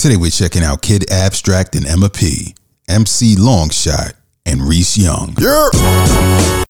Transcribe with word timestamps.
Today 0.00 0.16
we're 0.16 0.30
checking 0.30 0.62
out 0.62 0.80
Kid 0.80 1.10
Abstract 1.10 1.74
and 1.74 1.84
Emma 1.84 2.08
P, 2.08 2.54
MC 2.88 3.36
Longshot, 3.36 4.14
and 4.46 4.62
Reese 4.62 4.96
Young. 4.96 5.36
Yeah. 5.38 6.64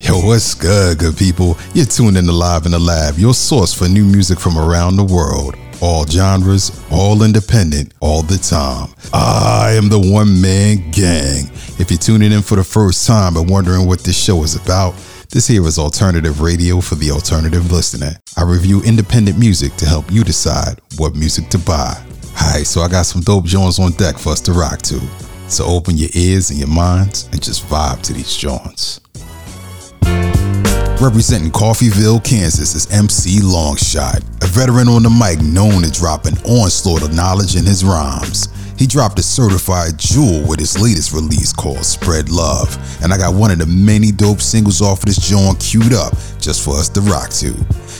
Yo, 0.00 0.20
what's 0.20 0.52
good, 0.52 0.98
good 0.98 1.16
people? 1.16 1.56
You're 1.72 1.86
tuned 1.86 2.18
in 2.18 2.26
to 2.26 2.32
Live 2.32 2.66
in 2.66 2.72
the 2.72 2.78
Lab, 2.78 3.16
your 3.16 3.32
source 3.32 3.72
for 3.72 3.88
new 3.88 4.04
music 4.04 4.38
from 4.38 4.58
around 4.58 4.96
the 4.96 5.04
world. 5.04 5.56
All 5.80 6.04
genres, 6.04 6.84
all 6.90 7.22
independent, 7.22 7.94
all 8.00 8.20
the 8.20 8.36
time. 8.36 8.94
I 9.14 9.72
am 9.72 9.88
the 9.88 10.12
one 10.12 10.38
man 10.38 10.90
gang. 10.90 11.48
If 11.78 11.90
you're 11.90 11.96
tuning 11.96 12.30
in 12.30 12.42
for 12.42 12.56
the 12.56 12.64
first 12.64 13.06
time 13.06 13.38
and 13.38 13.48
wondering 13.48 13.86
what 13.86 14.00
this 14.00 14.22
show 14.22 14.42
is 14.42 14.54
about, 14.54 14.94
this 15.30 15.46
here 15.46 15.66
is 15.66 15.78
alternative 15.78 16.42
radio 16.42 16.82
for 16.82 16.96
the 16.96 17.10
alternative 17.10 17.72
listener. 17.72 18.16
I 18.36 18.42
review 18.42 18.82
independent 18.82 19.38
music 19.38 19.74
to 19.76 19.86
help 19.86 20.12
you 20.12 20.24
decide 20.24 20.78
what 20.98 21.14
music 21.14 21.48
to 21.48 21.58
buy. 21.58 22.02
Alright, 22.40 22.66
so 22.66 22.82
I 22.82 22.88
got 22.88 23.06
some 23.06 23.22
dope 23.22 23.44
joints 23.44 23.78
on 23.78 23.92
deck 23.92 24.18
for 24.18 24.30
us 24.30 24.40
to 24.42 24.52
rock 24.52 24.82
to. 24.82 25.00
So 25.48 25.64
open 25.64 25.96
your 25.96 26.10
ears 26.14 26.50
and 26.50 26.58
your 26.58 26.68
minds 26.68 27.28
and 27.32 27.42
just 27.42 27.64
vibe 27.66 28.02
to 28.02 28.12
these 28.12 28.34
joints. 28.36 29.00
Representing 31.00 31.50
Coffeyville, 31.50 32.24
Kansas 32.24 32.74
is 32.74 32.90
MC 32.90 33.40
Longshot, 33.40 34.42
a 34.42 34.46
veteran 34.46 34.88
on 34.88 35.02
the 35.02 35.10
mic 35.10 35.40
known 35.44 35.82
to 35.82 35.90
drop 35.92 36.24
an 36.24 36.36
onslaught 36.48 37.02
of 37.02 37.14
knowledge 37.14 37.54
in 37.54 37.64
his 37.64 37.84
rhymes. 37.84 38.48
He 38.78 38.86
dropped 38.86 39.18
a 39.18 39.22
certified 39.22 39.98
jewel 39.98 40.46
with 40.46 40.58
his 40.60 40.78
latest 40.78 41.12
release 41.12 41.52
called 41.52 41.84
Spread 41.84 42.28
Love, 42.28 42.76
and 43.02 43.12
I 43.12 43.16
got 43.16 43.34
one 43.34 43.50
of 43.50 43.58
the 43.58 43.66
many 43.66 44.12
dope 44.12 44.40
singles 44.40 44.82
off 44.82 44.98
of 44.98 45.06
this 45.06 45.18
joint 45.18 45.58
queued 45.60 45.94
up 45.94 46.12
just 46.38 46.62
for 46.62 46.76
us 46.78 46.88
to 46.90 47.00
rock 47.00 47.30
to. 47.30 47.54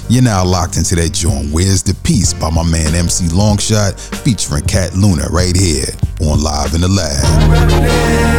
You're 0.09 0.23
now 0.23 0.45
locked 0.45 0.77
into 0.77 0.95
that 0.97 1.15
joint 1.15 1.51
Where's 1.53 1.83
the 1.83 1.95
Peace 2.05 2.35
by 2.35 2.51
my 2.51 2.63
man 2.63 2.95
MC 2.95 3.25
Longshot 3.27 3.99
featuring 4.23 4.65
Cat 4.65 4.95
Luna 4.95 5.27
right 5.31 5.57
here 5.57 5.87
on 6.21 6.43
Live 6.43 6.75
in 6.75 6.83
the 6.83 6.89
Lab. 6.89 8.37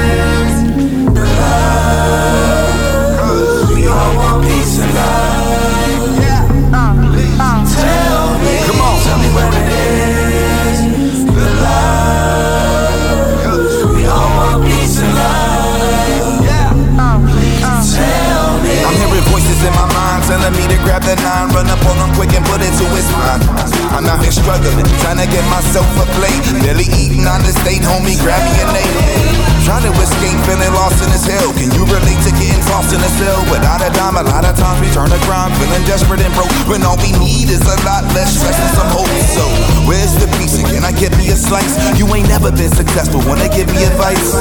Need 37.28 37.52
is 37.52 37.60
a 37.68 37.78
lot 37.84 38.08
less 38.16 38.40
stress 38.40 38.56
and 38.56 38.72
some 38.80 38.90
hope. 38.96 39.12
So, 39.36 39.44
where's 39.84 40.16
the? 40.16 40.28
And 40.56 40.64
can 40.72 40.84
I 40.88 40.96
get 40.96 41.12
me 41.20 41.28
a 41.28 41.36
slice? 41.36 41.76
You 42.00 42.08
ain't 42.16 42.32
never 42.32 42.50
been 42.56 42.72
successful, 42.72 43.20
wanna 43.28 43.52
give 43.52 43.68
me 43.68 43.84
advice? 43.84 44.32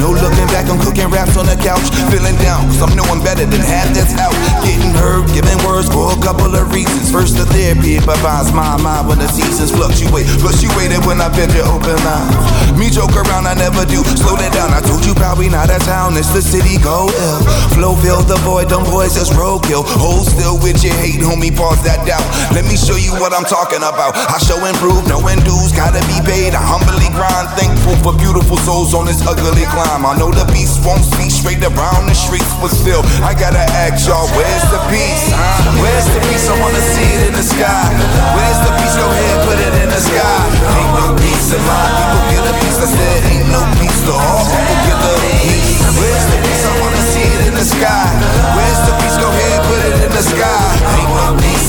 No 0.00 0.16
looking 0.16 0.48
back, 0.48 0.64
I'm 0.66 0.80
cooking 0.80 1.12
raps 1.12 1.36
on 1.36 1.44
the 1.44 1.58
couch, 1.60 1.84
feeling 2.08 2.34
down, 2.40 2.72
cause 2.72 2.80
I'm 2.80 2.96
knowing 2.96 3.20
better 3.20 3.44
than 3.44 3.60
half 3.60 3.92
that's 3.92 4.16
out. 4.16 4.32
Getting 4.64 4.96
hurt, 4.96 5.28
giving 5.36 5.60
words 5.66 5.92
for 5.92 6.08
a 6.08 6.18
couple 6.24 6.48
of 6.56 6.72
reasons. 6.72 7.12
First, 7.12 7.36
the 7.36 7.44
therapy 7.52 8.00
provides 8.00 8.50
my 8.56 8.80
mind 8.80 9.12
when 9.12 9.18
the 9.20 9.28
seasons 9.28 9.70
fluctuate. 9.70 10.24
Fluctuated 10.40 11.04
when 11.04 11.20
I 11.20 11.28
bend 11.28 11.52
your 11.52 11.68
open 11.68 12.00
line. 12.00 12.32
Me 12.80 12.88
joke 12.88 13.12
around, 13.12 13.44
I 13.44 13.54
never 13.54 13.84
do. 13.84 14.00
Slow 14.16 14.40
that 14.40 14.56
down. 14.56 14.72
I 14.72 14.80
told 14.80 15.04
you 15.04 15.12
probably 15.14 15.52
not 15.52 15.68
a 15.68 15.78
town, 15.84 16.16
it's 16.16 16.32
the 16.32 16.40
city 16.40 16.80
go 16.80 17.12
ill. 17.12 17.40
Flow 17.76 17.94
fill 18.00 18.24
the 18.24 18.40
void, 18.40 18.72
them 18.72 18.88
boys 18.88 19.20
just 19.20 19.36
roadkill. 19.36 19.84
Hold 20.00 20.26
still 20.32 20.56
with 20.64 20.80
your 20.82 20.96
hate, 20.96 21.20
homie, 21.20 21.52
pause 21.52 21.82
that 21.84 22.06
doubt. 22.08 22.21
Let 22.52 22.64
me 22.68 22.76
show 22.76 22.96
you 22.96 23.12
what 23.16 23.32
I'm 23.32 23.44
talking 23.44 23.82
about. 23.82 24.14
I 24.16 24.38
show 24.42 24.60
improve, 24.64 25.08
knowing 25.08 25.40
dues 25.42 25.72
gotta 25.72 26.00
be 26.06 26.18
paid. 26.24 26.54
I 26.54 26.62
humbly 26.62 27.08
grind, 27.16 27.48
thankful 27.56 27.96
for 28.04 28.12
beautiful 28.16 28.56
souls 28.62 28.92
on 28.94 29.06
this 29.06 29.20
ugly 29.24 29.66
climb. 29.72 30.04
I 30.04 30.14
know 30.18 30.30
the 30.30 30.46
beast 30.52 30.84
won't 30.84 31.02
speak 31.02 31.30
straight 31.32 31.62
around 31.64 32.08
the 32.08 32.16
streets, 32.16 32.52
but 32.60 32.70
still, 32.70 33.02
I 33.24 33.32
gotta 33.34 33.62
ask 33.82 34.06
y'all, 34.06 34.28
where's 34.36 34.66
the 34.70 34.80
peace? 34.92 35.24
Huh? 35.32 35.82
Where's 35.82 36.08
the 36.12 36.20
peace? 36.28 36.46
I 36.48 36.54
wanna 36.60 36.82
see 36.94 37.08
it 37.18 37.22
in 37.30 37.34
the 37.34 37.46
sky. 37.46 37.88
Where's 38.36 38.60
the 38.62 38.72
peace? 38.78 38.94
Go 38.96 39.06
ahead, 39.08 39.36
put 39.48 39.58
it 39.58 39.74
in 39.82 39.88
the 39.90 40.02
sky. 40.02 40.42
Ain't 40.76 40.92
no 40.94 41.06
peace 41.18 41.48
in 41.52 41.62
my 41.64 41.84
people 41.96 42.22
get 42.30 42.44
a 42.46 42.54
peace. 42.62 42.78
I 42.78 42.88
said, 42.88 43.20
ain't 43.32 43.48
no 43.50 43.62
peace 43.80 44.00
to 44.06 44.12
all 44.14 44.44
people 44.46 44.78
get 44.86 44.98
the 45.02 45.14
peace. 45.42 45.82
Where's 45.98 46.26
the 46.30 46.38
peace? 46.44 46.64
I 46.68 46.72
wanna 46.78 47.02
see 47.10 47.26
it 47.26 47.42
in 47.50 47.54
the 47.56 47.66
sky. 47.66 48.06
Where's 48.54 48.80
the 48.86 48.92
peace? 49.00 49.16
Go 49.18 49.28
ahead, 49.28 49.58
put 49.66 49.80
it 49.82 49.96
in 50.06 50.12
the 50.12 50.24
sky. 50.24 50.61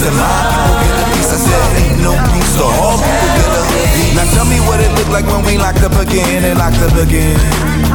Get 0.03 0.11
a 0.11 1.37
said, 1.39 1.63
ain't 1.79 2.03
no 2.03 2.11
peace 2.35 2.53
to 2.59 2.67
get 3.39 3.47
a 3.55 3.63
peace. 3.71 4.11
Now 4.19 4.27
tell 4.35 4.43
me 4.43 4.59
what 4.67 4.83
it 4.83 4.91
looked 4.99 5.15
like 5.15 5.23
when 5.31 5.47
we 5.47 5.55
locked 5.57 5.79
up 5.79 5.95
again 5.95 6.43
and 6.43 6.59
locked 6.59 6.83
up 6.83 6.91
again. 6.99 7.39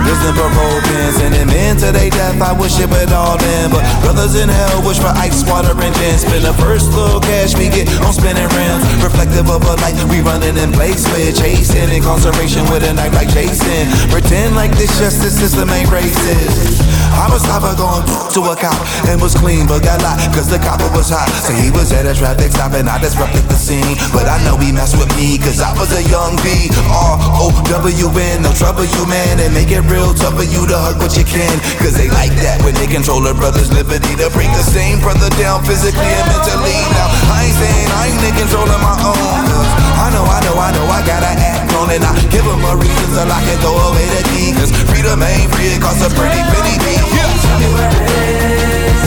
Listen 0.08 0.32
parole 0.32 0.80
pins 0.88 1.20
and 1.20 1.36
them 1.36 1.52
into 1.52 1.92
their 1.92 2.08
death. 2.08 2.40
I 2.40 2.56
wish 2.56 2.80
it 2.80 2.88
would 2.88 3.12
all 3.12 3.36
end, 3.60 3.76
but 3.76 3.84
brothers 4.00 4.40
in 4.40 4.48
hell 4.48 4.80
wish 4.88 4.96
for 4.96 5.12
ice, 5.20 5.44
water, 5.44 5.76
and 5.76 5.94
gin. 6.00 6.16
Spend 6.16 6.48
the 6.48 6.56
first 6.56 6.96
little 6.96 7.20
cash 7.20 7.52
we 7.60 7.68
get 7.68 7.84
on 8.00 8.16
spinning 8.16 8.48
rims. 8.56 8.82
Reflective 9.04 9.52
of 9.52 9.60
a 9.68 9.76
life 9.84 10.00
we 10.08 10.24
running 10.24 10.56
in 10.56 10.72
place 10.72 11.04
with, 11.12 11.36
chasing 11.36 11.92
incarceration 11.92 12.64
with 12.72 12.88
a 12.88 12.92
knife 12.96 13.12
like 13.12 13.28
Jason. 13.28 13.84
Pretend 14.08 14.56
like 14.56 14.72
this 14.80 14.96
justice 14.96 15.36
system 15.36 15.68
ain't 15.68 15.92
racist. 15.92 16.80
I 17.18 17.26
was 17.34 17.42
never 17.50 17.74
going 17.74 18.06
to 18.06 18.40
a 18.46 18.54
cop 18.54 18.78
and 19.10 19.18
was 19.18 19.34
clean, 19.34 19.66
but 19.66 19.82
got 19.82 19.98
locked 20.06 20.22
cause 20.30 20.46
the 20.46 20.62
copper 20.62 20.86
was 20.94 21.10
hot. 21.10 21.26
So 21.42 21.50
he 21.50 21.74
was 21.74 21.90
at 21.90 22.06
a 22.06 22.14
traffic 22.14 22.54
stop 22.54 22.78
and 22.78 22.86
I 22.86 23.02
disrupted 23.02 23.42
the 23.50 23.58
scene. 23.58 23.98
But 24.14 24.30
I 24.30 24.38
know 24.46 24.54
he 24.54 24.70
messed 24.70 24.94
with 24.94 25.10
me 25.18 25.34
cause 25.42 25.58
I 25.58 25.74
was 25.74 25.90
a 25.90 26.02
young 26.06 26.38
B. 26.46 26.70
R-O-W-N, 26.86 28.46
no 28.46 28.54
trouble 28.54 28.86
you 28.86 29.02
man, 29.10 29.42
and 29.42 29.50
make 29.50 29.74
it 29.74 29.82
real 29.90 30.14
tough 30.14 30.38
for 30.38 30.46
you 30.46 30.62
to 30.70 30.78
hug 30.78 31.02
what 31.02 31.18
you 31.18 31.26
can. 31.26 31.58
Cause 31.82 31.98
they 31.98 32.06
like 32.14 32.30
that 32.38 32.62
when 32.62 32.78
they 32.78 32.86
control 32.86 33.26
a 33.26 33.34
brother's 33.34 33.74
liberty 33.74 34.14
to 34.22 34.30
bring 34.30 34.54
the 34.54 34.62
same 34.62 35.02
brother 35.02 35.26
down 35.42 35.66
physically 35.66 36.06
and 36.06 36.26
mentally. 36.30 36.78
Now, 36.94 37.10
I 37.34 37.50
ain't 37.50 37.58
saying 37.58 37.88
I 37.98 38.02
ain't 38.14 38.22
in 38.30 38.34
control 38.46 38.70
of 38.70 38.78
my 38.78 38.94
own. 38.94 39.38
Cause 39.50 39.66
I 39.98 40.06
know, 40.14 40.22
I 40.22 40.38
know, 40.46 40.54
I 40.54 40.70
know 40.70 40.86
I 40.86 41.02
gotta 41.02 41.34
act 41.34 41.74
on 41.74 41.90
it. 41.90 41.98
I 41.98 42.14
give 42.30 42.46
them 42.46 42.62
a 42.62 42.78
reason 42.78 43.10
so 43.10 43.26
I 43.26 43.42
can 43.42 43.58
throw 43.58 43.74
away 43.74 44.06
the 44.06 44.22
key. 44.30 44.54
Cause 44.54 44.70
freedom 44.86 45.18
ain't 45.18 45.50
free, 45.50 45.74
it 45.74 45.82
costs 45.82 46.06
a 46.06 46.10
pretty 46.14 46.38
penny 46.54 46.78
fee. 47.08 47.16
Yeah. 47.16 47.32
Tell 47.42 47.58
me 47.58 47.68
where 47.74 47.90
it 47.90 48.02
is. 48.12 49.00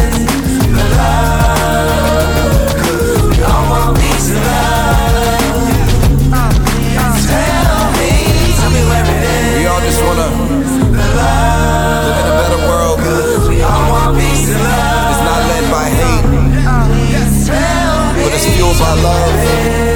The 0.75 0.84
love. 0.97 2.31
We 3.29 3.38
all 3.44 3.66
want 3.69 3.91
peace 4.00 4.29
love. 4.34 5.69
Tell 7.31 7.88
me, 7.97 8.12
tell 8.59 8.72
me 8.72 8.81
where 8.89 9.06
it 9.06 9.23
is. 9.23 9.57
We 9.57 9.63
all 9.67 9.81
just 9.81 10.01
wanna 10.03 10.28
live 11.17 12.17
in 12.22 12.25
a 12.28 12.35
better 12.39 12.62
world. 12.67 13.00
We 13.50 13.56
all 13.62 13.85
want 13.91 14.12
peace 14.18 14.50
and 14.50 14.62
love. 14.62 15.12
It's 15.12 15.23
not 15.29 15.41
led 15.51 15.66
by 15.72 15.88
hate, 16.00 16.25
but 18.23 18.31
it's 18.33 18.45
fueled 18.56 18.78
by 18.79 18.94
love. 19.01 19.91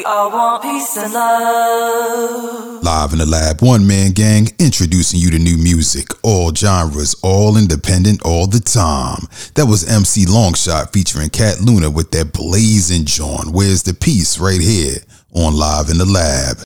We 0.00 0.04
all 0.06 0.30
want 0.30 0.62
peace 0.62 0.96
and 0.96 1.12
love. 1.12 2.82
Live 2.82 3.12
in 3.12 3.18
the 3.18 3.26
Lab, 3.26 3.60
one 3.60 3.86
man 3.86 4.12
gang, 4.12 4.48
introducing 4.58 5.20
you 5.20 5.30
to 5.30 5.38
new 5.38 5.58
music, 5.58 6.06
all 6.22 6.54
genres, 6.54 7.14
all 7.22 7.58
independent, 7.58 8.22
all 8.22 8.46
the 8.46 8.60
time. 8.60 9.28
That 9.56 9.66
was 9.66 9.86
MC 9.86 10.24
Longshot 10.24 10.94
featuring 10.94 11.28
Cat 11.28 11.60
Luna 11.60 11.90
with 11.90 12.12
that 12.12 12.32
blazing 12.32 13.04
John. 13.04 13.52
Where's 13.52 13.82
the 13.82 13.92
peace 13.92 14.38
right 14.38 14.62
here 14.62 15.00
on 15.32 15.54
Live 15.56 15.90
in 15.90 15.98
the 15.98 16.04
Lab? 16.04 16.58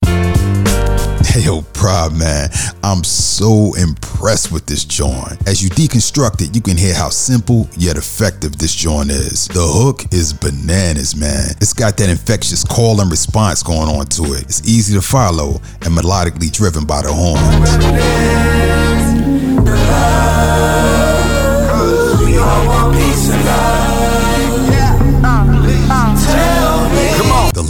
Hey, 1.27 1.41
yo, 1.41 1.63
proud 1.63 2.17
man, 2.17 2.49
I'm 2.85 3.03
so 3.03 3.75
impressed 3.75 4.53
with 4.53 4.67
this 4.67 4.85
joint. 4.85 5.49
As 5.49 5.63
you 5.63 5.71
deconstruct 5.71 6.43
it, 6.43 6.55
you 6.55 6.63
can 6.63 6.77
hear 6.77 6.95
how 6.95 7.09
simple 7.09 7.69
yet 7.77 7.97
effective 7.97 8.57
this 8.57 8.75
joint 8.75 9.11
is. 9.11 9.49
The 9.49 9.61
hook 9.61 10.05
is 10.13 10.33
bananas, 10.33 11.17
man. 11.17 11.51
It's 11.61 11.73
got 11.73 11.97
that 11.97 12.09
infectious 12.09 12.63
call 12.63 13.01
and 13.01 13.11
response 13.11 13.63
going 13.63 13.89
on 13.89 14.07
to 14.07 14.35
it. 14.35 14.43
It's 14.43 14.63
easy 14.69 14.95
to 14.95 15.03
follow 15.03 15.61
and 15.83 15.97
melodically 15.97 16.53
driven 16.53 16.85
by 16.87 17.03
the 17.03 17.13
horns. 17.13 17.35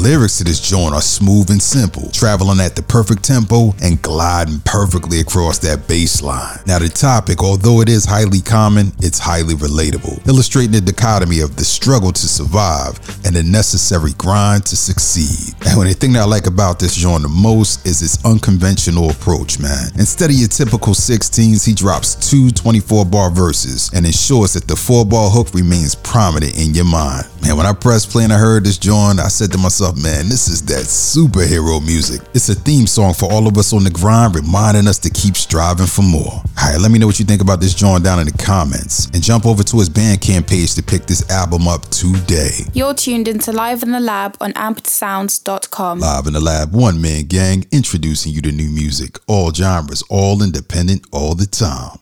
Lyrics 0.05 0.37
to 0.37 0.45
this 0.45 0.61
joint 0.61 0.95
are 0.95 1.01
smooth 1.01 1.49
and 1.49 1.62
simple, 1.62 2.11
traveling 2.11 2.61
at 2.61 2.77
the 2.77 2.83
perfect 2.83 3.25
tempo 3.25 3.75
and 3.83 4.03
gliding 4.03 4.61
perfectly 4.61 5.21
across 5.21 5.59
that 5.61 5.89
bass 5.89 6.21
line. 6.21 6.59
Now, 6.67 6.79
the 6.79 6.91
topic, 6.91 7.43
although 7.43 7.81
it 7.81 7.89
is 7.89 8.05
highly 8.05 8.43
common, 8.43 8.93
it's 8.99 9.19
highly 9.19 9.55
relatable, 9.55 10.29
illustrating 10.29 10.73
the 10.73 10.83
dichotomy 10.83 11.41
of 11.41 11.56
the 11.56 11.65
struggle 11.65 12.12
to 12.12 12.29
survive 12.29 13.01
and 13.25 13.35
the 13.35 13.43
necessary 13.43 14.12
grind 14.19 14.67
to 14.67 14.77
succeed. 14.77 15.55
And 15.65 15.89
the 15.89 15.95
thing 15.95 16.12
that 16.12 16.21
I 16.21 16.27
like 16.27 16.47
about 16.47 16.79
this 16.79 16.95
joint 16.95 17.23
the 17.23 17.29
most 17.31 17.87
is 17.87 18.03
its 18.03 18.23
unconventional 18.27 19.09
approach, 19.09 19.59
man. 19.59 19.89
Instead 19.97 20.29
of 20.29 20.37
your 20.37 20.49
typical 20.49 20.93
16s, 20.93 21.65
he 21.65 21.73
drops 21.73 22.15
two 22.31 22.50
24 22.50 23.07
bar 23.07 23.31
verses 23.31 23.91
and 23.95 24.05
ensures 24.05 24.53
that 24.53 24.69
the 24.69 24.77
four 24.77 25.07
bar 25.07 25.31
hook 25.31 25.55
remains 25.55 25.95
prominent 25.95 26.59
in 26.59 26.75
your 26.75 26.85
mind. 26.85 27.25
Man, 27.41 27.57
when 27.57 27.67
I 27.67 27.73
pressed 27.73 28.11
play 28.11 28.25
and 28.25 28.33
I 28.33 28.39
heard 28.39 28.65
this 28.65 28.79
joint, 28.79 29.21
I 29.21 29.29
said 29.29 29.53
to 29.53 29.59
myself, 29.59 29.94
man, 29.96 30.29
this 30.29 30.49
is 30.49 30.62
that 30.62 30.85
superhero 30.85 31.85
music. 31.85 32.20
It's 32.35 32.49
a 32.49 32.55
theme 32.55 32.87
song 32.87 33.14
for 33.14 33.31
all 33.31 33.46
of 33.46 33.56
us 33.58 33.73
on 33.73 33.85
the 33.85 33.91
grind, 33.91 34.35
reminding 34.35 34.88
us 34.88 34.99
to 35.00 35.11
keep 35.11 35.37
striving 35.37 35.87
for 35.87 36.02
more. 36.02 36.32
All 36.32 36.70
right, 36.70 36.81
let 36.81 36.91
me 36.91 36.99
know 36.99 37.06
what 37.06 37.19
you 37.19 37.25
think 37.25 37.43
about 37.43 37.61
this 37.61 37.75
joint 37.75 38.05
down 38.05 38.20
in 38.20 38.26
the 38.26 38.38
comments 38.38 39.06
and 39.06 39.23
jump 39.23 39.46
over 39.46 39.62
to 39.62 39.76
his 39.79 39.88
Bandcamp 39.88 40.49
page 40.49 40.75
to 40.75 40.82
pick 40.82 41.06
this 41.06 41.29
album 41.31 41.69
up 41.69 41.82
today. 41.91 42.50
You're 42.73 42.94
tuned 42.94 43.29
into 43.29 43.52
Live 43.52 43.82
in 43.82 43.93
the 43.93 44.00
Lab 44.00 44.37
on 44.41 44.52
ampersounds.com. 44.52 46.00
Live 46.00 46.26
in 46.26 46.32
the 46.32 46.40
Lab, 46.40 46.75
one 46.75 47.00
man 47.00 47.25
gang, 47.25 47.67
introducing 47.73 48.32
you 48.32 48.40
to 48.43 48.52
new 48.52 48.70
music, 48.70 49.19
all 49.26 49.52
genres, 49.52 50.02
all 50.11 50.43
independent, 50.43 51.06
all 51.12 51.35
the 51.35 51.47
time. 51.47 51.99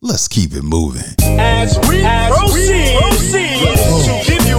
Let's 0.00 0.28
keep 0.28 0.52
it 0.54 0.62
moving. 0.62 1.02
As 1.20 1.76
we 1.88 2.02
proceed, 2.02 2.94
to 4.06 4.22
give 4.24 4.46
you 4.46 4.58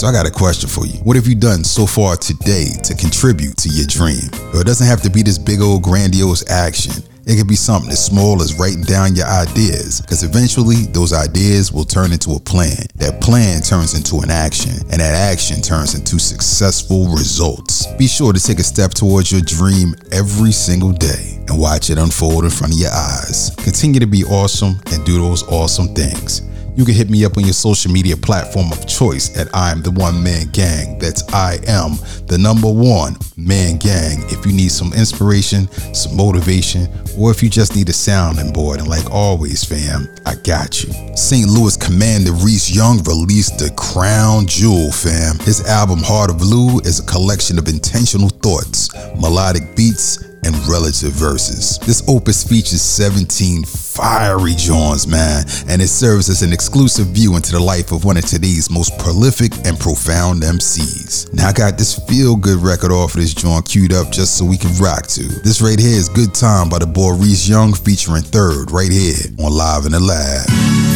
so 0.00 0.06
I 0.06 0.12
got 0.12 0.26
a 0.26 0.30
question 0.30 0.66
for 0.66 0.86
you. 0.86 0.96
What 1.04 1.16
have 1.16 1.26
you 1.26 1.34
done 1.34 1.62
so 1.62 1.84
far 1.84 2.16
today 2.16 2.72
to 2.84 2.94
contribute 2.94 3.58
to 3.58 3.68
your 3.68 3.84
dream? 3.84 4.32
Well, 4.48 4.62
it 4.62 4.66
doesn't 4.66 4.86
have 4.86 5.02
to 5.02 5.10
be 5.10 5.20
this 5.22 5.36
big 5.36 5.60
old 5.60 5.82
grandiose 5.82 6.48
action. 6.48 7.04
It 7.26 7.36
could 7.36 7.46
be 7.46 7.54
something 7.54 7.90
as 7.90 8.02
small 8.02 8.40
as 8.40 8.58
writing 8.58 8.80
down 8.80 9.14
your 9.14 9.26
ideas, 9.26 10.00
because 10.00 10.22
eventually 10.22 10.86
those 10.96 11.12
ideas 11.12 11.70
will 11.70 11.84
turn 11.84 12.12
into 12.12 12.30
a 12.30 12.40
plan. 12.40 12.80
That 12.96 13.20
plan 13.20 13.60
turns 13.60 13.92
into 13.92 14.24
an 14.24 14.30
action, 14.30 14.72
and 14.90 15.02
that 15.04 15.12
action 15.12 15.60
turns 15.60 15.94
into 15.94 16.18
successful 16.18 17.08
results. 17.08 17.86
Be 17.98 18.08
sure 18.08 18.32
to 18.32 18.40
take 18.40 18.58
a 18.58 18.64
step 18.64 18.92
towards 18.92 19.30
your 19.30 19.42
dream 19.42 19.94
every 20.12 20.52
single 20.52 20.92
day 20.92 21.44
and 21.46 21.60
watch 21.60 21.90
it 21.90 21.98
unfold 21.98 22.44
in 22.44 22.50
front 22.50 22.72
of 22.72 22.80
your 22.80 22.90
eyes. 22.90 23.54
Continue 23.58 24.00
to 24.00 24.06
be 24.06 24.24
awesome 24.24 24.80
and 24.92 25.04
do 25.04 25.20
those 25.20 25.42
awesome 25.42 25.88
things. 25.94 26.40
You 26.76 26.84
can 26.84 26.94
hit 26.94 27.10
me 27.10 27.24
up 27.24 27.36
on 27.36 27.44
your 27.44 27.52
social 27.52 27.90
media 27.90 28.16
platform 28.16 28.72
of 28.72 28.86
choice 28.86 29.36
at 29.36 29.54
I 29.54 29.72
am 29.72 29.82
the 29.82 29.90
one 29.90 30.22
man 30.22 30.46
gang. 30.52 30.98
That's 30.98 31.22
I 31.32 31.58
am 31.66 31.96
the 32.26 32.38
number 32.38 32.70
one 32.70 33.16
man 33.36 33.76
gang. 33.76 34.22
If 34.28 34.46
you 34.46 34.52
need 34.52 34.70
some 34.70 34.92
inspiration, 34.92 35.70
some 35.92 36.16
motivation, 36.16 36.88
or 37.18 37.30
if 37.30 37.42
you 37.42 37.50
just 37.50 37.74
need 37.74 37.88
a 37.88 37.92
sounding 37.92 38.52
board, 38.52 38.78
and 38.78 38.88
like 38.88 39.10
always, 39.10 39.64
fam, 39.64 40.08
I 40.24 40.36
got 40.36 40.82
you. 40.82 40.92
St. 41.16 41.48
Louis 41.48 41.76
Commander 41.76 42.32
Reese 42.32 42.74
Young 42.74 43.02
released 43.02 43.58
the 43.58 43.70
Crown 43.76 44.46
Jewel, 44.46 44.92
fam. 44.92 45.38
His 45.40 45.66
album 45.66 45.98
Heart 46.02 46.30
of 46.30 46.38
Blue 46.38 46.78
is 46.80 47.00
a 47.00 47.06
collection 47.06 47.58
of 47.58 47.68
intentional 47.68 48.28
thoughts, 48.28 48.94
melodic 49.20 49.74
beats, 49.74 50.29
and 50.44 50.56
relative 50.68 51.12
verses. 51.12 51.78
This 51.80 52.02
opus 52.08 52.44
features 52.44 52.82
17 52.82 53.64
fiery 53.64 54.54
joints, 54.54 55.06
man, 55.06 55.44
and 55.68 55.82
it 55.82 55.88
serves 55.88 56.28
as 56.28 56.42
an 56.42 56.52
exclusive 56.52 57.08
view 57.08 57.36
into 57.36 57.52
the 57.52 57.60
life 57.60 57.92
of 57.92 58.04
one 58.04 58.16
of 58.16 58.24
today's 58.24 58.70
most 58.70 58.96
prolific 58.98 59.52
and 59.66 59.78
profound 59.78 60.42
MCs. 60.42 61.32
Now 61.34 61.48
I 61.48 61.52
got 61.52 61.78
this 61.78 61.98
feel 62.08 62.36
good 62.36 62.58
record 62.58 62.92
off 62.92 63.14
of 63.14 63.20
this 63.20 63.34
joint 63.34 63.68
queued 63.68 63.92
up 63.92 64.10
just 64.10 64.38
so 64.38 64.44
we 64.44 64.56
can 64.56 64.74
rock 64.76 65.06
to. 65.08 65.22
This 65.42 65.60
right 65.60 65.78
here 65.78 65.96
is 65.96 66.08
Good 66.08 66.34
Time 66.34 66.68
by 66.68 66.78
the 66.78 66.86
boy 66.86 67.12
Reese 67.14 67.48
Young 67.48 67.72
featuring 67.72 68.22
Third 68.22 68.70
right 68.70 68.90
here 68.90 69.16
on 69.38 69.52
Live 69.52 69.86
in 69.86 69.92
the 69.92 70.00
Lab. 70.00 70.89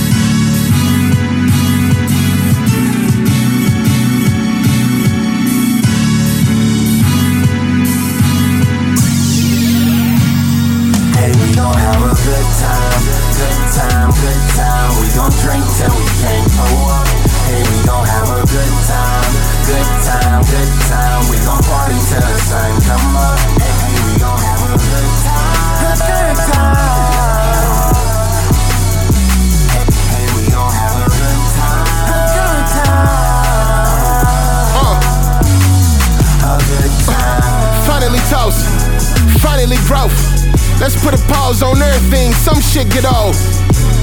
Put 41.04 41.12
a 41.12 41.20
pause 41.28 41.60
on 41.60 41.76
everything, 41.76 42.32
some 42.32 42.56
shit 42.64 42.88
get 42.88 43.04
old. 43.04 43.36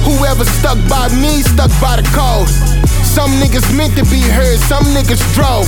Whoever 0.06 0.46
stuck 0.46 0.78
by 0.86 1.10
me, 1.18 1.42
stuck 1.42 1.74
by 1.82 1.98
the 1.98 2.06
code. 2.14 2.46
Some 3.02 3.34
niggas 3.42 3.66
meant 3.74 3.98
to 3.98 4.06
be 4.06 4.22
heard, 4.22 4.62
some 4.70 4.86
niggas 4.94 5.20
drove. 5.34 5.66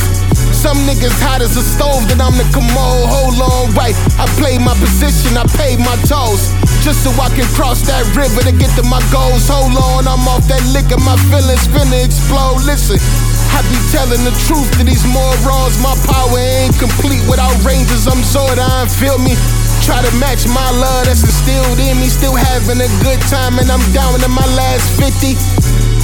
Some 0.54 0.78
niggas 0.86 1.12
hot 1.18 1.42
as 1.42 1.58
a 1.58 1.64
stove 1.66 2.06
that 2.06 2.22
I'm 2.22 2.38
the 2.38 2.46
commode. 2.54 3.10
Hold 3.10 3.42
on, 3.42 3.74
wait. 3.74 3.98
I 4.14 4.30
played 4.38 4.62
my 4.62 4.78
position, 4.78 5.34
I 5.34 5.42
paid 5.58 5.82
my 5.82 5.98
toes. 6.06 6.54
Just 6.86 7.02
so 7.02 7.10
I 7.18 7.28
can 7.34 7.50
cross 7.58 7.82
that 7.90 8.06
river 8.14 8.46
to 8.46 8.54
get 8.54 8.70
to 8.78 8.86
my 8.86 9.02
goals. 9.10 9.50
Hold 9.50 9.74
on, 9.74 10.06
I'm 10.06 10.22
off 10.30 10.46
that 10.46 10.62
liquor, 10.70 11.02
my 11.02 11.18
feelings 11.34 11.66
finna 11.66 11.98
explode. 11.98 12.62
Listen. 12.62 13.02
I 13.54 13.62
be 13.70 13.78
telling 13.94 14.22
the 14.26 14.34
truth 14.50 14.66
to 14.78 14.82
these 14.82 15.06
morons. 15.06 15.78
My 15.78 15.94
power 16.10 16.38
ain't 16.38 16.74
complete 16.78 17.22
without 17.30 17.54
rangers. 17.62 18.06
I'm 18.10 18.18
Zordon, 18.26 18.90
feel 18.98 19.18
me? 19.18 19.38
Try 19.84 20.00
to 20.00 20.16
match 20.16 20.48
my 20.48 20.70
love 20.80 21.04
that's 21.04 21.20
instilled 21.20 21.78
in 21.78 22.00
me. 22.00 22.08
Still 22.08 22.34
having 22.34 22.80
a 22.80 22.88
good 23.04 23.20
time, 23.28 23.60
and 23.60 23.68
I'm 23.68 23.84
down 23.92 24.16
to 24.20 24.28
my 24.32 24.46
last 24.56 24.96
50. 24.96 25.36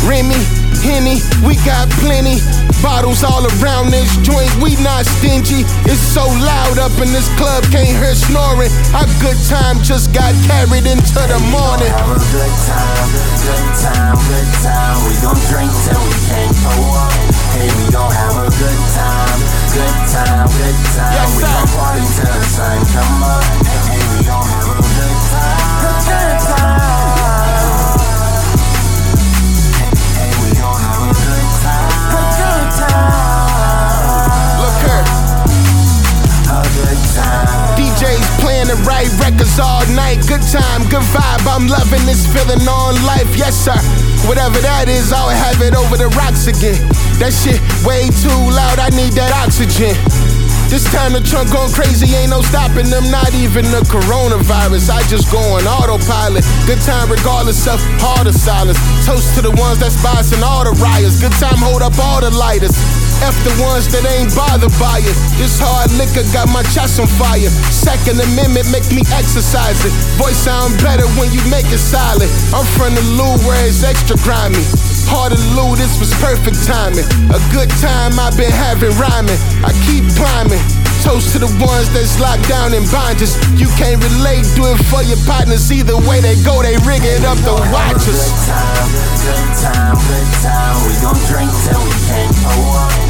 Remy, 0.04 0.37
Henny, 0.84 1.25
we 1.40 1.56
got 1.64 1.88
plenty. 1.96 2.44
Bottles 2.84 3.25
all 3.25 3.44
around 3.60 3.92
this 3.92 4.16
joint, 4.20 4.49
we 4.60 4.76
not 4.84 5.04
stingy. 5.04 5.64
It's 5.88 6.00
so 6.00 6.25
loud 6.25 6.76
up 6.76 6.92
in 7.00 7.12
this 7.12 7.28
club, 7.37 7.64
can't 7.72 7.88
hear 7.88 8.12
snoring. 8.16 8.72
Our 8.92 9.08
good 9.20 9.37
time 9.49 9.80
just 9.80 10.12
got 10.12 10.32
carried 10.44 10.84
into 10.84 11.20
the 11.25 11.40
morning. 11.52 11.88
Have 11.88 12.16
a 12.16 12.20
good 12.32 12.54
time, 12.68 13.08
good 13.49 13.68
time, 13.80 14.16
good 14.28 14.50
time. 14.60 14.96
We 15.08 15.12
gon' 15.25 15.40
drink 15.49 15.72
till 15.88 16.00
we 16.04 16.16
can't 16.28 16.56
go 16.64 16.72
up. 17.00 17.12
Hey, 17.56 17.68
we 17.80 17.84
gon' 17.92 18.12
have 18.12 18.37
a 18.44 18.49
good 18.49 18.80
time, 18.96 19.40
good 19.72 19.96
time, 20.08 20.49
good 20.52 20.78
time. 20.96 21.16
Yes, 21.16 21.28
we 21.37 21.44
gon' 21.49 21.68
party 21.76 22.04
till 22.16 22.28
the 22.28 22.44
sun 22.44 22.76
come 22.92 23.00
feeling 42.32 42.62
on 42.66 42.94
life. 43.06 43.30
Yes, 43.37 43.54
sir. 43.54 43.76
Whatever 44.28 44.58
that 44.62 44.88
is, 44.88 45.12
I'll 45.12 45.30
have 45.30 45.60
it 45.62 45.75
over 45.75 45.96
the 45.96 46.08
rocks 46.14 46.46
again. 46.46 46.78
That 47.18 47.34
shit 47.34 47.58
way 47.82 48.08
too 48.22 48.40
loud. 48.50 48.78
I 48.78 48.90
need 48.94 49.14
that 49.18 49.32
oxygen. 49.34 49.94
This 50.70 50.87
time 50.94 51.18
the 51.18 51.20
trunk 51.20 51.50
going 51.50 51.75
crazy, 51.75 52.06
ain't 52.14 52.30
no 52.30 52.42
stopping 52.46 52.87
them, 52.94 53.10
not 53.10 53.34
even 53.34 53.66
the 53.75 53.82
coronavirus. 53.90 54.87
I 54.94 55.02
just 55.10 55.26
go 55.26 55.42
on 55.58 55.66
autopilot. 55.66 56.46
Good 56.62 56.78
time 56.87 57.10
regardless 57.10 57.66
of 57.66 57.82
hard 57.99 58.30
or 58.30 58.32
silence. 58.32 58.78
Toast 59.02 59.34
to 59.34 59.42
the 59.42 59.50
ones 59.58 59.82
that's 59.82 59.99
bossing 59.99 60.46
all 60.46 60.62
the 60.62 60.70
riots. 60.78 61.18
Good 61.18 61.34
time 61.42 61.58
hold 61.58 61.82
up 61.82 61.99
all 61.99 62.22
the 62.22 62.30
lighters. 62.30 62.78
F 63.21 63.37
the 63.45 63.53
ones 63.61 63.89
that 63.93 64.05
ain't 64.17 64.33
bothered 64.33 64.73
by 64.81 65.00
it. 65.05 65.17
This 65.37 65.61
hard 65.61 65.93
liquor 66.00 66.25
got 66.33 66.49
my 66.49 66.65
chest 66.73 67.00
on 67.00 67.09
fire. 67.21 67.53
Second 67.69 68.17
Amendment 68.21 68.73
make 68.73 68.89
me 68.93 69.05
exercise 69.12 69.77
it. 69.85 69.93
Voice 70.17 70.41
sound 70.41 70.77
better 70.81 71.05
when 71.21 71.29
you 71.33 71.41
make 71.53 71.69
it 71.69 71.81
solid. 71.81 72.29
I'm 72.57 72.65
from 72.77 72.97
the 72.97 73.05
Lou 73.17 73.37
where 73.45 73.61
it's 73.69 73.85
extra 73.85 74.17
grimy. 74.25 74.65
Hard 75.12 75.35
to 75.35 75.41
Lou, 75.59 75.77
this 75.77 75.99
was 75.99 76.15
perfect 76.23 76.62
timing. 76.65 77.05
A 77.35 77.41
good 77.53 77.69
time 77.83 78.17
I've 78.17 78.37
been 78.39 78.53
having 78.53 78.95
rhyming. 78.97 79.41
I 79.67 79.75
keep 79.85 80.07
climbing. 80.17 80.62
Toast 81.03 81.33
to 81.33 81.39
the 81.41 81.49
ones 81.65 81.89
that's 81.97 82.21
locked 82.21 82.47
down 82.47 82.77
in 82.77 82.85
bondage. 82.93 83.33
You 83.57 83.69
can't 83.81 84.00
relate, 84.05 84.45
do 84.53 84.69
it 84.69 84.81
for 84.93 85.00
your 85.03 85.17
partners. 85.25 85.73
Either 85.73 85.97
way 86.09 86.21
they 86.21 86.37
go, 86.45 86.61
they 86.61 86.77
rig 86.85 87.00
it 87.03 87.25
up 87.25 87.41
the 87.41 87.57
watch 87.73 88.05
us. 88.05 88.29
Good 88.29 88.45
time, 88.45 88.89
good 89.25 89.50
time, 89.65 89.97
good 89.97 90.31
time. 90.45 90.77
We 90.85 90.93
gon' 91.00 91.21
drink 91.25 91.50
till 91.65 91.81
we 91.81 91.95
can't 92.05 92.35
go 92.45 92.53
up. 92.77 93.10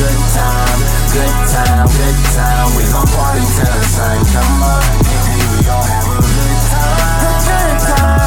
Good 0.00 0.20
time, 0.32 0.80
good 1.12 1.34
time, 1.52 1.84
good 1.92 2.16
time. 2.32 2.68
We 2.76 2.82
gon' 2.88 3.04
party 3.12 3.44
till 3.44 3.68
the 3.68 3.84
sun 3.84 4.16
come 4.32 4.62
up. 4.64 4.80
Hey, 5.04 5.44
we 5.52 5.60
gon' 5.68 5.84
have 5.84 6.08
a 6.08 6.24
good 6.24 6.56
time, 6.72 7.20
good 7.44 7.76
time. 7.84 8.18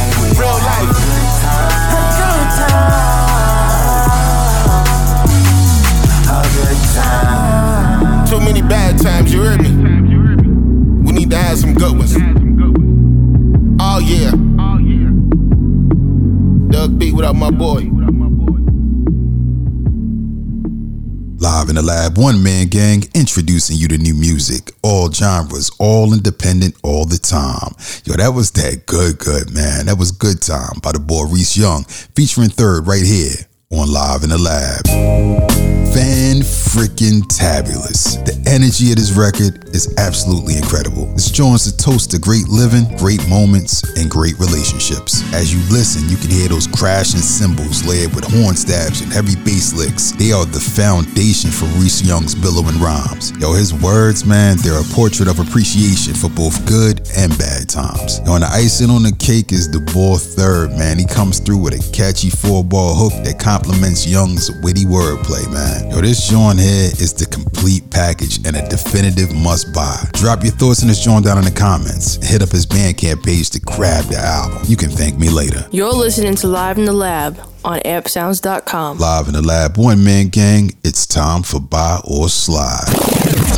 Hey, 0.00 0.32
Real 0.40 0.48
gon' 0.48 0.60
have 0.64 0.88
life. 0.88 0.88
a 0.88 1.04
good 1.04 1.28
time, 1.44 1.80
a 6.28 6.40
good 6.56 6.80
time. 6.96 8.26
Too 8.26 8.40
many 8.40 8.62
bad 8.62 8.96
times, 8.98 9.32
you 9.34 9.42
heard 9.42 9.60
me? 9.60 9.70
We 11.04 11.12
need 11.12 11.30
to 11.30 11.36
have 11.36 11.58
some 11.58 11.74
good 11.74 11.96
ones. 11.98 12.16
Oh 13.82 13.98
yeah. 13.98 14.32
Oh, 14.58 14.78
Doug 16.70 16.98
B, 16.98 17.12
what 17.12 17.24
up, 17.24 17.36
my 17.36 17.50
boy? 17.50 17.90
In 21.70 21.76
the 21.76 21.82
lab, 21.82 22.18
one 22.18 22.42
man 22.42 22.66
gang 22.66 23.04
introducing 23.14 23.76
you 23.76 23.88
to 23.88 23.96
new 23.96 24.12
music, 24.12 24.72
all 24.82 25.10
genres, 25.10 25.70
all 25.78 26.12
independent, 26.12 26.74
all 26.82 27.06
the 27.06 27.16
time. 27.16 27.74
Yo, 28.04 28.14
that 28.14 28.34
was 28.34 28.50
that 28.52 28.84
good, 28.86 29.18
good 29.18 29.54
man. 29.54 29.86
That 29.86 29.96
was 29.96 30.10
good 30.10 30.42
time 30.42 30.80
by 30.82 30.92
the 30.92 30.98
boy 30.98 31.24
Reese 31.24 31.56
Young, 31.56 31.84
featuring 31.84 32.50
third 32.50 32.86
right 32.86 33.04
here 33.04 33.46
on 33.70 33.90
Live 33.90 34.24
in 34.24 34.30
the 34.30 34.38
Lab. 34.38 35.79
Fan 35.92 36.46
freaking 36.70 37.26
tabulous. 37.26 38.14
The 38.22 38.38
energy 38.46 38.94
of 38.94 38.96
this 38.96 39.10
record 39.10 39.74
is 39.74 39.92
absolutely 39.98 40.54
incredible. 40.54 41.10
This 41.18 41.30
joins 41.30 41.66
a 41.66 41.76
toast 41.76 42.12
to 42.12 42.18
great 42.18 42.46
living, 42.46 42.86
great 42.96 43.18
moments, 43.26 43.82
and 43.98 44.08
great 44.08 44.38
relationships. 44.38 45.26
As 45.34 45.50
you 45.50 45.58
listen, 45.66 46.06
you 46.06 46.14
can 46.14 46.30
hear 46.30 46.46
those 46.46 46.70
crashing 46.70 47.18
cymbals 47.18 47.82
layered 47.82 48.14
with 48.14 48.22
horn 48.22 48.54
stabs 48.54 49.02
and 49.02 49.10
heavy 49.12 49.34
bass 49.42 49.74
licks. 49.74 50.12
They 50.14 50.30
are 50.30 50.46
the 50.46 50.62
foundation 50.62 51.50
for 51.50 51.66
Reese 51.82 52.06
Young's 52.06 52.38
billowing 52.38 52.78
rhymes. 52.78 53.34
Yo, 53.42 53.52
his 53.52 53.74
words, 53.74 54.24
man, 54.24 54.62
they're 54.62 54.78
a 54.78 54.94
portrait 54.94 55.26
of 55.26 55.42
appreciation 55.42 56.14
for 56.14 56.30
both 56.30 56.54
good 56.70 57.02
and 57.18 57.34
bad 57.34 57.66
times. 57.66 58.22
Yo, 58.22 58.38
and 58.38 58.46
the 58.46 58.50
icing 58.54 58.94
on 58.94 59.02
the 59.02 59.14
cake 59.18 59.50
is 59.50 59.66
the 59.66 59.82
ball 59.90 60.18
third, 60.18 60.70
man. 60.78 61.02
He 61.02 61.06
comes 61.06 61.40
through 61.42 61.58
with 61.58 61.74
a 61.74 61.82
catchy 61.90 62.30
four 62.30 62.62
ball 62.62 62.94
hook 62.94 63.14
that 63.26 63.42
complements 63.42 64.06
Young's 64.06 64.54
witty 64.62 64.86
wordplay, 64.86 65.42
man. 65.50 65.79
Yo, 65.88 66.00
this 66.00 66.28
joint 66.28 66.58
here 66.58 66.90
is 67.00 67.14
the 67.14 67.26
complete 67.26 67.88
package 67.90 68.38
and 68.46 68.56
a 68.56 68.68
definitive 68.68 69.34
must 69.34 69.72
buy. 69.72 69.96
Drop 70.12 70.42
your 70.42 70.52
thoughts 70.52 70.82
in 70.82 70.88
this 70.88 71.00
joint 71.02 71.24
down 71.24 71.38
in 71.38 71.44
the 71.44 71.50
comments. 71.50 72.16
Hit 72.26 72.42
up 72.42 72.50
his 72.50 72.66
Bandcamp 72.66 73.24
page 73.24 73.50
to 73.50 73.60
grab 73.60 74.04
the 74.06 74.18
album. 74.18 74.62
You 74.66 74.76
can 74.76 74.90
thank 74.90 75.18
me 75.18 75.30
later. 75.30 75.66
You're 75.70 75.92
listening 75.92 76.34
to 76.36 76.46
Live 76.48 76.78
in 76.78 76.84
the 76.84 76.92
Lab 76.92 77.38
on 77.64 77.80
ampsounds.com. 77.80 78.98
Live 78.98 79.26
in 79.28 79.34
the 79.34 79.42
lab, 79.42 79.76
one 79.76 80.02
man 80.04 80.28
gang, 80.28 80.70
it's 80.82 81.06
time 81.06 81.42
for 81.42 81.60
Buy 81.60 82.00
or 82.04 82.28
Slide. 82.28 82.88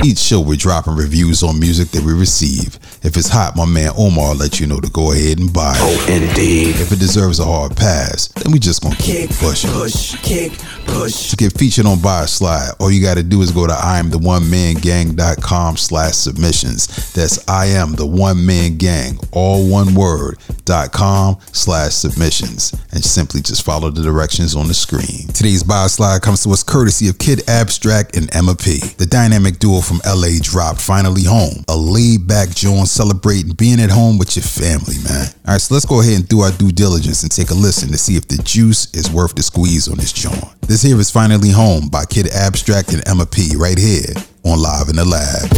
Each 0.04 0.18
show 0.18 0.40
we're 0.40 0.56
dropping 0.56 0.97
reviews 0.97 1.42
on 1.44 1.61
music 1.61 1.90
that 1.90 2.02
we 2.02 2.12
receive. 2.12 2.76
If 3.04 3.16
it's 3.16 3.28
hot, 3.28 3.54
my 3.56 3.66
man 3.66 3.92
Omar 3.97 4.30
will 4.30 4.37
let 4.37 4.59
you 4.59 4.66
know 4.66 4.80
to 4.80 4.90
go 4.90 5.12
ahead 5.12 5.38
and 5.38 5.52
buy 5.52 5.75
it. 5.76 5.80
Oh, 5.80 6.06
indeed. 6.11 6.75
If 6.80 6.90
it 6.90 6.99
deserves 6.99 7.38
a 7.38 7.44
hard 7.44 7.76
pass, 7.76 8.26
then 8.28 8.52
we 8.52 8.59
just 8.59 8.82
gonna 8.82 8.97
keep 8.97 9.30
pushing. 9.30 9.71
push, 9.71 10.16
kick, 10.23 10.52
push. 10.87 11.30
To 11.30 11.37
get 11.37 11.56
featured 11.56 11.87
on 11.87 12.00
Buy 12.00 12.25
or 12.25 12.26
Slide, 12.26 12.71
all 12.80 12.90
you 12.90 13.00
gotta 13.00 13.23
do 13.23 13.42
is 13.42 13.52
go 13.52 13.64
to 13.66 13.73
IamTheOneManGang.com 13.73 15.76
slash 15.76 16.14
submissions. 16.14 17.12
That's 17.12 17.49
I 17.49 17.66
am 17.66 17.92
the 17.94 18.06
one 18.06 18.44
man 18.44 18.78
gang, 18.78 19.21
all 19.30 19.68
one 19.68 19.94
word, 19.94 20.38
dot 20.64 20.90
com 20.92 21.38
slash 21.52 21.92
submissions. 21.92 22.73
And 22.92 23.04
simply 23.04 23.40
just 23.40 23.62
follow 23.64 23.90
the 23.94 24.02
directions 24.02 24.56
on 24.56 24.68
the 24.68 24.75
screen. 24.75 25.28
Today's 25.28 25.62
Buy 25.62 25.87
Slide 25.87 26.22
comes 26.22 26.42
to 26.44 26.50
us 26.50 26.62
courtesy 26.62 27.08
of 27.08 27.18
Kid 27.18 27.49
Abstract 27.49 28.16
and 28.16 28.34
Emma 28.34 28.54
P. 28.54 28.78
The 28.99 29.06
dynamic 29.06 29.58
duo 29.58 29.80
from 29.80 30.00
LA 30.06 30.40
dropped 30.40 30.80
Finally 30.80 31.25
Home, 31.25 31.64
a 31.68 31.76
laid 31.76 32.26
back 32.26 32.50
joint 32.50 32.88
celebrating 32.88 33.52
being 33.52 33.80
at 33.80 33.90
home 33.90 34.18
with 34.18 34.37
your 34.37 34.44
family, 34.44 34.96
man. 35.04 35.26
All 35.46 35.54
right, 35.54 35.61
so 35.61 35.75
let's 35.75 35.87
go 35.87 36.00
ahead 36.00 36.14
and 36.14 36.28
do 36.28 36.40
our 36.40 36.52
due 36.52 36.72
diligence 36.72 37.22
and 37.22 37.30
take 37.30 37.50
a 37.50 37.54
listen 37.54 37.90
to 37.90 37.99
see 37.99 38.16
if 38.16 38.26
the 38.28 38.42
juice 38.42 38.92
is 38.94 39.11
worth 39.11 39.34
the 39.34 39.42
squeeze 39.42 39.88
on 39.88 39.96
this 39.96 40.12
joint. 40.12 40.61
This 40.62 40.82
here 40.82 40.99
is 40.99 41.11
Finally 41.11 41.50
Home 41.50 41.88
by 41.88 42.04
Kid 42.04 42.28
Abstract 42.28 42.92
and 42.92 43.06
Emma 43.08 43.26
P. 43.26 43.56
right 43.56 43.78
here 43.78 44.14
on 44.44 44.61
Live 44.61 44.88
in 44.88 44.96
the 44.96 45.04
Lab. 45.04 45.49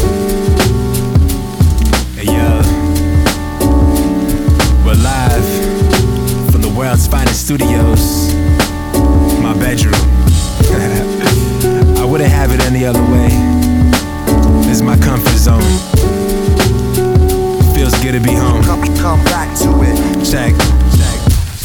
Hey 2.15 2.27
yo, 2.27 2.84
world's 6.85 7.07
finest 7.07 7.47
studios. 7.47 8.35
My 9.41 9.57
bedroom. 9.59 9.95
I 11.97 12.05
wouldn't 12.05 12.31
have 12.31 12.53
it 12.53 12.61
any 12.61 12.85
other 12.85 13.01
way. 13.01 13.29
This 14.67 14.77
is 14.77 14.83
my 14.83 14.99
comfort 14.99 15.39
zone. 15.39 15.63
Feels 17.75 17.95
good 18.03 18.13
to 18.13 18.21
be 18.21 18.35
home. 18.35 18.63
Come, 18.65 18.83
come 18.99 19.25
back 19.25 19.57
to 19.61 19.71
it. 19.83 20.31
Check. 20.31 20.84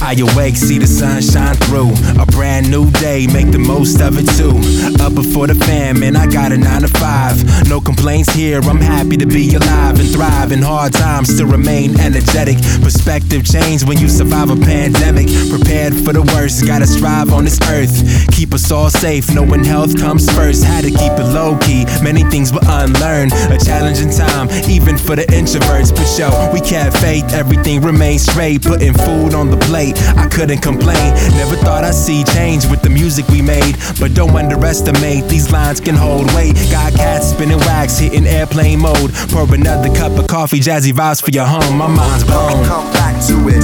I 0.01 0.15
awake, 0.15 0.55
see 0.55 0.79
the 0.79 0.87
sun 0.87 1.21
shine 1.21 1.55
through. 1.67 1.91
A 2.21 2.25
brand 2.25 2.71
new 2.71 2.89
day, 2.91 3.27
make 3.27 3.51
the 3.51 3.59
most 3.59 4.01
of 4.01 4.17
it 4.17 4.27
too. 4.37 4.57
Up 5.03 5.13
before 5.13 5.47
the 5.47 5.55
fam, 5.55 6.03
and 6.03 6.17
I 6.17 6.25
got 6.25 6.51
a 6.51 6.57
nine 6.57 6.81
to 6.81 6.87
five. 6.87 7.37
No 7.67 7.79
complaints 7.79 8.33
here, 8.33 8.59
I'm 8.63 8.79
happy 8.79 9.17
to 9.17 9.25
be 9.25 9.53
alive 9.55 9.99
and 9.99 10.09
thrive 10.09 10.51
in 10.51 10.61
hard 10.61 10.93
times 10.93 11.37
to 11.37 11.45
remain 11.45 11.99
energetic. 11.99 12.57
Perspective 12.81 13.45
change 13.45 13.83
when 13.83 13.97
you 13.97 14.07
survive 14.09 14.49
a 14.49 14.55
pandemic. 14.55 15.27
Prepared 15.49 15.93
for 15.93 16.13
the 16.13 16.23
worst, 16.33 16.65
gotta 16.65 16.87
strive 16.87 17.31
on 17.31 17.43
this 17.43 17.59
earth. 17.69 17.93
Keep 18.31 18.53
us 18.53 18.71
all 18.71 18.89
safe, 18.89 19.33
knowing 19.33 19.63
health 19.63 19.97
comes 19.99 20.29
first. 20.31 20.63
Had 20.63 20.83
to 20.85 20.91
keep 20.91 21.13
it 21.13 21.29
low 21.33 21.57
key, 21.59 21.85
many 22.01 22.23
things 22.23 22.53
were 22.53 22.63
unlearned. 22.63 23.33
A 23.51 23.57
challenging 23.57 24.09
time, 24.09 24.49
even 24.69 24.97
for 24.97 25.15
the 25.15 25.25
introverts. 25.27 25.93
But 25.93 26.09
yo, 26.17 26.29
we 26.53 26.61
kept 26.61 26.97
faith, 26.97 27.33
everything 27.33 27.81
remained 27.81 28.21
straight. 28.21 28.63
Putting 28.63 28.93
food 28.93 29.33
on 29.33 29.51
the 29.51 29.57
plate, 29.57 29.88
I 30.17 30.27
couldn't 30.27 30.61
complain. 30.61 31.13
Never 31.37 31.55
thought 31.55 31.83
I'd 31.83 31.93
see 31.93 32.23
change 32.23 32.65
with 32.67 32.81
the 32.81 32.89
music 32.89 33.27
we 33.29 33.41
made. 33.41 33.75
But 33.99 34.13
don't 34.13 34.35
underestimate, 34.35 35.25
these 35.25 35.51
lines 35.51 35.79
can 35.79 35.95
hold 35.95 36.33
weight. 36.33 36.55
Got 36.71 36.93
cats 36.93 37.31
spinning 37.31 37.59
wax, 37.59 37.97
hitting 37.97 38.27
airplane 38.27 38.79
mode. 38.79 39.11
Pour 39.29 39.53
another 39.53 39.93
cup 39.95 40.17
of 40.17 40.27
coffee, 40.27 40.59
jazzy 40.59 40.91
vibes 40.91 41.23
for 41.23 41.31
your 41.31 41.45
home. 41.45 41.77
My 41.77 41.87
mind's 41.87 42.23
blown. 42.23 42.65
Come 42.65 42.91
back 42.93 43.15
to 43.27 43.35
it. 43.49 43.63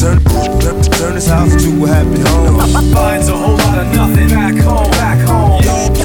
Turn, 0.00 0.22
turn, 0.60 0.82
turn 0.82 1.14
this 1.14 1.28
house 1.28 1.52
into 1.52 1.84
a 1.84 1.88
happy 1.88 2.20
home. 2.20 2.92
Finds 2.92 3.28
a 3.28 3.36
whole 3.36 3.56
lot 3.56 3.78
of 3.78 3.86
nothing 3.94 4.28
back 4.28 4.54
home, 4.56 4.90
back 4.92 5.26
home. 5.26 5.62
Yeah. 5.62 6.00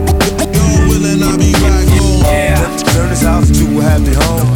Turn 2.96 3.10
this 3.10 3.24
house 3.24 3.50
into 3.50 3.78
a 3.80 3.84
happy 3.84 4.14
home. 4.14 4.56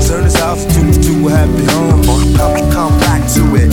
Turn 0.00 0.24
this 0.24 0.36
house 0.36 0.64
into, 0.64 0.80
into 0.96 1.28
a 1.28 1.30
happy 1.30 1.64
home. 1.72 2.02
Come, 2.34 2.72
come 2.72 2.98
back 3.00 3.20
to 3.34 3.42
it. 3.54 3.68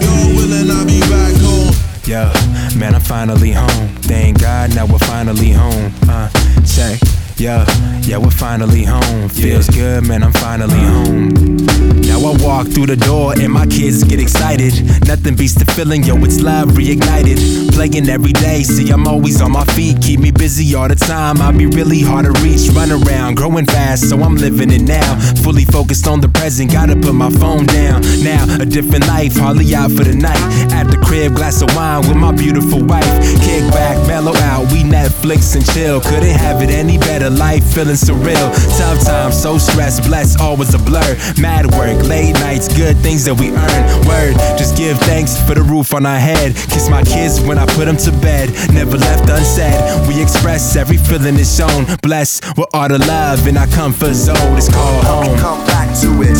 No 0.00 0.14
willin' 0.36 0.70
I'll 0.70 0.86
be 0.86 1.00
back 1.00 1.36
home. 1.36 1.74
Yeah, 2.06 2.32
man, 2.78 2.94
I'm 2.94 3.02
finally 3.02 3.52
home. 3.52 3.88
Thank 4.08 4.40
God, 4.40 4.74
now 4.74 4.86
we're 4.86 4.98
finally 5.00 5.50
home. 5.50 5.92
Uh, 6.08 6.30
check. 6.64 6.98
Yeah, 7.36 7.66
yeah, 8.00 8.16
we're 8.16 8.30
finally 8.30 8.82
home. 8.84 9.28
Feels 9.28 9.68
good, 9.68 10.06
man, 10.08 10.22
I'm 10.22 10.32
finally 10.32 10.80
home. 10.80 11.85
Now 12.16 12.32
I 12.32 12.42
walk 12.42 12.68
through 12.68 12.86
the 12.86 12.96
door 12.96 13.34
and 13.38 13.52
my 13.52 13.66
kids 13.66 14.02
get 14.02 14.18
excited. 14.18 14.72
Nothing 15.06 15.36
beats 15.36 15.54
the 15.54 15.66
feeling, 15.76 16.02
yo, 16.02 16.16
it's 16.24 16.40
love 16.40 16.68
reignited. 16.70 17.74
Playing 17.74 18.08
every 18.08 18.32
day, 18.32 18.62
see, 18.62 18.90
I'm 18.90 19.06
always 19.06 19.42
on 19.42 19.52
my 19.52 19.64
feet. 19.76 20.00
Keep 20.00 20.20
me 20.20 20.30
busy 20.30 20.74
all 20.74 20.88
the 20.88 20.94
time. 20.94 21.42
I'll 21.42 21.52
be 21.52 21.66
really 21.66 22.00
hard 22.00 22.24
to 22.24 22.32
reach. 22.40 22.70
Run 22.70 22.90
around, 22.90 23.36
growing 23.36 23.66
fast, 23.66 24.08
so 24.08 24.16
I'm 24.22 24.34
living 24.36 24.70
it 24.70 24.80
now. 24.80 25.18
Fully 25.42 25.66
focused 25.66 26.08
on 26.08 26.22
the 26.22 26.28
present, 26.28 26.72
gotta 26.72 26.96
put 26.96 27.12
my 27.12 27.28
phone 27.28 27.66
down. 27.66 28.00
Now, 28.24 28.46
a 28.62 28.64
different 28.64 29.06
life, 29.06 29.36
hardly 29.36 29.74
out 29.74 29.90
for 29.90 30.04
the 30.04 30.14
night. 30.14 30.40
At 30.72 30.84
the 30.84 30.96
crib, 30.96 31.36
glass 31.36 31.60
of 31.60 31.68
wine 31.76 32.08
with 32.08 32.16
my 32.16 32.32
beautiful 32.32 32.82
wife. 32.82 33.04
Kick 33.44 33.60
back, 33.72 33.98
mellow 34.08 34.34
out, 34.48 34.72
we 34.72 34.80
Netflix 34.80 35.54
and 35.54 35.66
chill. 35.74 36.00
Couldn't 36.00 36.38
have 36.40 36.62
it 36.62 36.70
any 36.70 36.96
better, 36.96 37.28
life 37.28 37.64
feeling 37.74 38.00
surreal. 38.00 38.48
Tough 38.78 39.04
times, 39.04 39.36
so 39.38 39.58
stressed, 39.58 40.04
blessed, 40.04 40.40
always 40.40 40.72
a 40.72 40.78
blur. 40.78 41.16
Mad 41.36 41.66
work, 41.76 42.05
late 42.06 42.34
nights, 42.34 42.68
good 42.68 42.96
things 42.98 43.24
that 43.24 43.34
we 43.34 43.50
earn. 43.50 44.06
Word, 44.06 44.34
just 44.56 44.76
give 44.76 44.98
thanks 45.00 45.36
for 45.46 45.54
the 45.54 45.62
roof 45.62 45.94
on 45.94 46.06
our 46.06 46.18
head. 46.18 46.54
Kiss 46.70 46.88
my 46.88 47.02
kids 47.02 47.40
when 47.40 47.58
I 47.58 47.66
put 47.66 47.86
them 47.86 47.96
to 47.98 48.10
bed. 48.22 48.50
Never 48.72 48.96
left 48.96 49.28
unsaid. 49.28 50.08
We 50.08 50.22
express 50.22 50.76
every 50.76 50.96
feeling 50.96 51.36
is 51.36 51.54
shown. 51.54 51.86
Blessed 52.02 52.56
with 52.56 52.68
all 52.72 52.88
the 52.88 52.98
love 52.98 53.46
in 53.46 53.56
our 53.56 53.66
comfort 53.68 54.14
zone. 54.14 54.56
It's 54.56 54.72
called 54.72 55.04
home. 55.04 55.36
Come 55.38 55.66
back 55.66 55.88
to 56.00 56.08
it. 56.22 56.36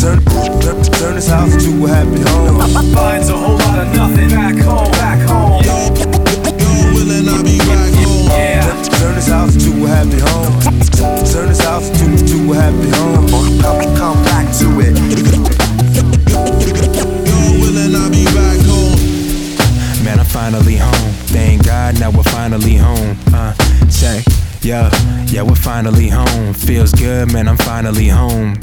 Turn, 0.00 0.24
turn, 0.60 0.82
turn 0.82 1.14
this 1.14 1.28
house 1.28 1.52
into 1.52 1.84
a 1.84 1.88
happy 1.88 2.22
home. 2.22 2.94
Finds 2.94 3.28
a 3.28 3.36
whole 3.36 3.58
lot 3.58 3.78
of 3.78 3.94
nothing 3.94 4.28
back 4.30 4.56
home, 4.56 4.90
back 4.92 5.28
home. 5.28 5.62
Yeah. 5.64 7.73
Turn 9.04 9.16
this 9.16 9.28
house 9.28 9.54
into 9.54 9.84
a 9.84 9.88
happy 9.88 10.18
home. 10.18 10.60
Turn 11.30 11.48
this 11.48 11.60
house 11.60 11.90
into, 12.00 12.24
to 12.24 12.52
a 12.52 12.54
happy 12.54 12.88
home. 12.96 13.28
Come, 13.60 13.96
come 13.98 14.24
back 14.24 14.46
to 14.56 14.80
it. 14.80 14.94
Lord 16.32 17.60
willing, 17.60 17.94
I'll 17.94 18.08
be 18.08 18.24
back 18.24 18.64
home. 18.64 18.96
Man, 20.06 20.18
I'm 20.18 20.24
finally 20.24 20.76
home. 20.76 21.12
Thank 21.28 21.66
God, 21.66 22.00
now 22.00 22.10
we're 22.10 22.22
finally 22.22 22.76
home. 22.76 23.18
Uh, 23.26 23.52
check, 23.90 24.24
yeah, 24.62 24.88
yeah, 25.26 25.42
we're 25.42 25.54
finally 25.54 26.08
home. 26.08 26.54
Feels 26.54 26.92
good, 26.92 27.30
man, 27.30 27.46
I'm 27.46 27.58
finally 27.58 28.08
home. 28.08 28.54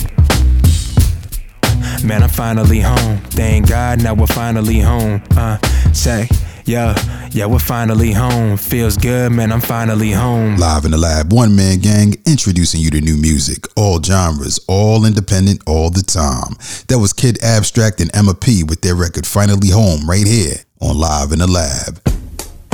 Man, 2.03 2.23
I'm 2.23 2.29
finally 2.29 2.79
home. 2.79 3.19
Thank 3.29 3.69
God, 3.69 4.01
now 4.01 4.15
we're 4.15 4.25
finally 4.25 4.79
home. 4.79 5.21
Uh, 5.37 5.59
check, 5.93 6.29
yeah, 6.65 7.29
yeah, 7.31 7.45
we're 7.45 7.59
finally 7.59 8.11
home. 8.11 8.57
Feels 8.57 8.97
good, 8.97 9.31
man, 9.31 9.51
I'm 9.51 9.61
finally 9.61 10.11
home. 10.11 10.57
Live 10.57 10.85
in 10.85 10.91
the 10.91 10.97
lab, 10.97 11.31
one 11.33 11.55
man 11.55 11.79
gang 11.79 12.15
introducing 12.25 12.81
you 12.81 12.89
to 12.91 13.01
new 13.01 13.17
music, 13.17 13.65
all 13.75 14.01
genres, 14.01 14.59
all 14.67 15.05
independent, 15.05 15.61
all 15.67 15.89
the 15.89 16.03
time. 16.03 16.55
That 16.87 16.99
was 16.99 17.13
Kid 17.13 17.43
Abstract 17.43 18.01
and 18.01 18.15
Emma 18.15 18.33
P 18.33 18.63
with 18.63 18.81
their 18.81 18.95
record 18.95 19.25
Finally 19.25 19.69
Home 19.69 20.09
right 20.09 20.27
here 20.27 20.57
on 20.79 20.97
Live 20.97 21.31
in 21.31 21.39
the 21.39 21.47
Lab. 21.47 22.01